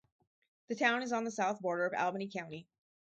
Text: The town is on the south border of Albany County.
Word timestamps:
The 0.69 0.75
town 0.75 1.03
is 1.03 1.11
on 1.13 1.25
the 1.25 1.29
south 1.31 1.61
border 1.61 1.85
of 1.85 1.93
Albany 1.93 2.27
County. 2.27 2.67